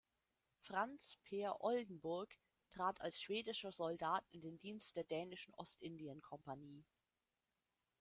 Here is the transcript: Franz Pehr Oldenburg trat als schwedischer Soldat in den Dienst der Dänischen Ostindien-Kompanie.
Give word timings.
Franz 0.61 1.19
Pehr 1.25 1.61
Oldenburg 1.63 2.35
trat 2.71 2.99
als 3.01 3.21
schwedischer 3.21 3.71
Soldat 3.71 4.25
in 4.31 4.41
den 4.41 4.57
Dienst 4.57 4.95
der 4.95 5.03
Dänischen 5.03 5.53
Ostindien-Kompanie. 5.53 6.83